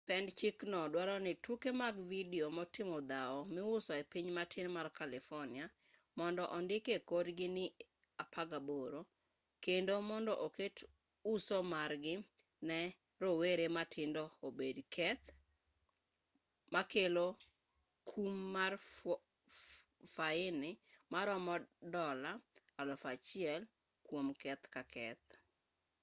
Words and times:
pend 0.09 0.27
chikno 0.39 0.79
duaro 0.93 1.15
ni 1.25 1.31
tuke 1.45 1.69
mag 1.81 1.95
vidio 2.11 2.45
motimo 2.57 2.97
dhao 3.09 3.37
miuso 3.53 3.91
e 4.01 4.03
piny 4.11 4.27
matin 4.37 4.67
mar 4.75 4.87
carlifornia 4.97 5.65
mondo 6.19 6.43
ondiki 6.57 6.89
e 6.99 7.01
korgi 7.09 7.47
ni 7.57 7.65
18 8.17 8.99
kendo 9.65 9.93
mondo 10.09 10.33
oket 10.45 10.77
uso 11.33 11.57
margi 11.73 12.13
ne 12.67 12.79
rowere 13.23 13.65
matindo 13.77 14.23
obed 14.47 14.77
keth 14.95 15.25
makelo 16.73 17.25
kum 18.09 18.33
mar 18.55 18.73
fwai 20.13 20.45
maromo 21.13 21.53
dola 21.93 22.31
$1000 22.77 23.61
kuom 24.07 24.27
keth 24.41 24.63
ka 24.73 24.81
keth 24.93 25.27